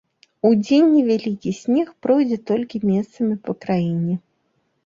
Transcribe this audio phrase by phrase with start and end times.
[0.47, 4.21] Удзень невялікі снег пройдзе толькі месцамі па краіне.